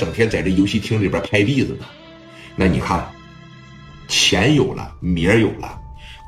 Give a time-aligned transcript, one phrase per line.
[0.00, 1.84] 整天在这游戏厅里边拍币子呢。
[2.56, 3.06] 那你看，
[4.08, 5.78] 钱有了，名儿有了，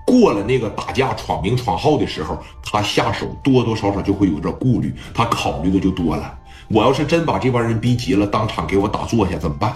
[0.07, 6.39] 过了那个打架闯名闯号的时候，他下手多多少少就会有点顾虑，他考虑的就多了。
[6.69, 9.75] 我要是真把这帮人逼急了，当场给我打坐下怎么办？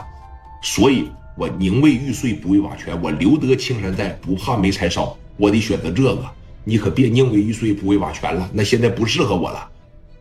[0.62, 5.16] 所以我宁为玉碎不为瓦全，我留得青山在，不怕没柴烧。
[5.36, 6.24] 我得选择这个，
[6.64, 9.68] 你可别宁为玉碎不为瓦全了，那现在不适合我了，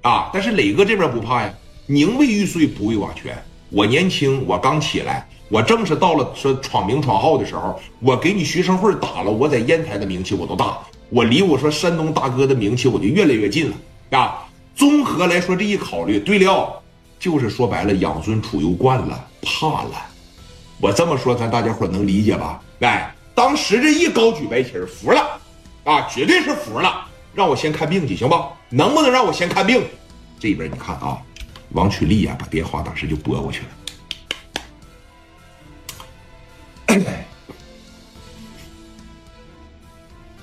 [0.02, 0.30] 啊！
[0.34, 1.54] 但是磊哥这边不怕呀，
[1.86, 3.34] 宁为玉碎不为瓦全。
[3.76, 10.78] 我年轻，我刚起来，我正是到了说闯名闯号的时候，我给你学生会打了，我在烟台的名气我都大，
[11.10, 14.48] 我离我说山东大哥的名气我就越来越近了啊！
[14.78, 16.82] 综合来说这一考虑，对了，
[17.20, 19.92] 就是说白了养尊处优惯了，怕了。
[20.79, 22.62] 我这么说，咱大家伙能理解吧？
[22.79, 23.12] 哎。
[23.34, 25.21] 当时这一高举白旗服了，
[25.84, 27.06] 啊，绝对是服了。
[27.34, 28.48] 让我先看病去，行吧？
[28.70, 29.84] 能不能让我先看病？
[30.39, 31.20] 这边你看啊，
[31.71, 33.67] 王曲丽呀，把电话当时就拨过去了。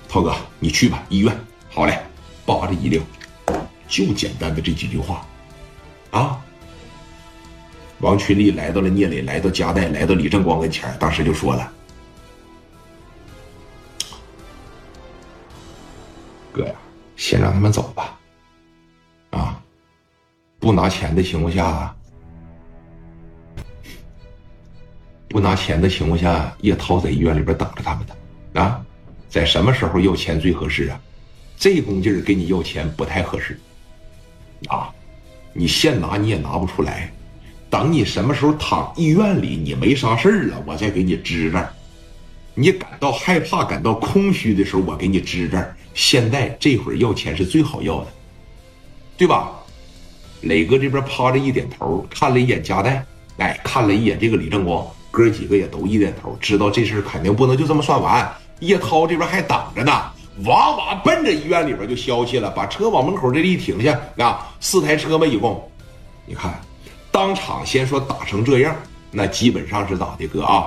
[0.09, 1.35] 涛哥，你去吧，医院。
[1.71, 1.99] 好嘞，
[2.45, 3.03] 扒着衣领，
[3.89, 5.27] 就简单的这几句话，
[6.11, 6.39] 啊。
[8.01, 11.73] 王群力来到了聂磊，来到加代，来到李正光跟前当时就说了。
[16.53, 16.75] 哥呀，
[17.17, 18.19] 先让他们走吧。
[20.63, 21.93] 不拿钱的情况下，
[25.29, 28.63] 不拿钱的情况下，叶涛在医院里边等着他们呢。
[28.63, 28.81] 啊，
[29.29, 31.01] 在什么时候要钱最合适啊？
[31.57, 33.59] 这功劲儿给你要钱不太合适。
[34.69, 34.89] 啊，
[35.53, 37.13] 你现拿你也拿不出来，
[37.69, 41.75] 等你什么时候躺医院里，你没啥事儿了，我再给你支着。
[42.55, 45.75] 你感到害怕、感到空虚的时候，我给你支着。
[45.93, 48.07] 现在这会儿要钱是最好要的，
[49.17, 49.59] 对吧？
[50.43, 53.05] 磊哥这边趴着一点头，看了一眼加代，
[53.39, 58.31] 哎，看了一眼这个李正光，哥几个也都一点头，知道这事肯定不能就这么算完。
[58.61, 59.93] 叶涛这边还等着呢，
[60.45, 65.63] 哇哇奔着医院里边就消息了，把车往门口这里一停下啊，四台车嘛，一共，
[66.27, 66.61] 你看，
[67.11, 68.77] 当场先说打成这样，
[69.11, 70.67] 那基本上是咋的哥啊？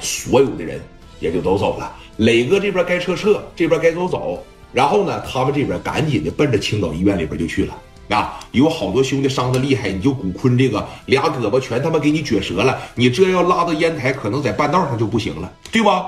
[0.00, 0.80] 所有的人
[1.20, 1.92] 也就都走了。
[2.16, 7.76] 磊哥这边该撤撤，这边该走走，然后呢，他们这边赶紧的奔着青岛医院里边就去了
[8.08, 8.40] 啊！
[8.52, 16.06] 有好多兄弟伤的厉害，你就古坤这个俩胳膊全他妈给你撅折了，你这要拉到烟台，可能在半道上就不行了，对吧？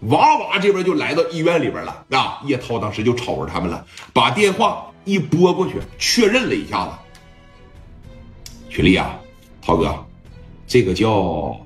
[0.00, 2.40] 哇哇这边就来到医院里边了啊！
[2.44, 6.90] 叶涛当时就瞅着他们了，把电话一拨过去，确认了一下子。
[8.68, 9.18] 群力啊，
[9.62, 9.94] 涛哥，
[10.66, 11.56] 这个叫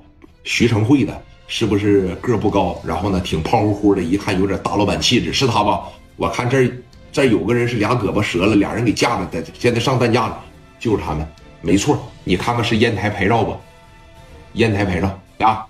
[0.43, 1.21] 徐成慧的。
[1.53, 5.81] 是不是个不高，然后呢挺胖乎乎的，一看有点大老板气质，是他吧？
[6.15, 6.71] 我看这
[7.11, 10.43] 儿这有个人是俩胳膊折了，俩人给架着的，现在上担架了，
[10.79, 11.27] 就是他们，
[11.61, 12.01] 没错。
[12.23, 13.57] 你看看是烟台牌照不？
[14.53, 15.65] 烟台牌照啊！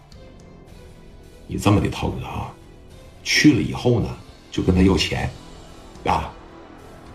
[1.48, 2.52] 你这么的，涛哥啊，
[3.24, 4.08] 去了以后呢，
[4.52, 5.30] 就跟他要钱
[6.06, 6.32] 啊，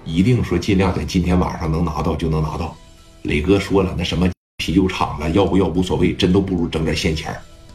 [0.05, 2.77] 一定说尽量在今天晚上能拿到就能拿到。
[3.23, 7.35] 磊哥说了，那什么啤酒厂了，要不要无所谓，真都不如整点现钱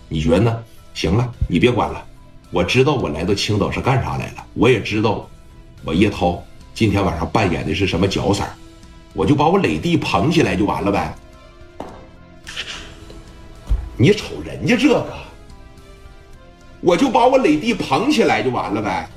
[0.09, 0.63] 你觉得呢？
[0.93, 2.05] 行了，你别管了，
[2.51, 5.29] 我知道我来到青岛是干啥来了，我也知道，
[5.83, 6.43] 我叶涛
[6.73, 8.43] 今天晚上扮演的是什么角色，
[9.13, 11.15] 我就把我磊弟捧起来就完了呗。
[13.97, 15.13] 你瞅人家这个，
[16.81, 19.09] 我就把我磊弟捧起来就完了呗。